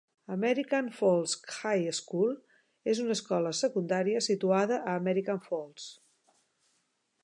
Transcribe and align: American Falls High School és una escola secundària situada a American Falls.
American 0.35 0.87
Falls 0.99 1.33
High 1.57 1.91
School 1.97 2.33
és 2.95 3.03
una 3.05 3.13
escola 3.19 3.55
secundària 3.61 4.25
situada 4.31 4.81
a 4.85 4.99
American 5.03 5.45
Falls. 5.49 5.91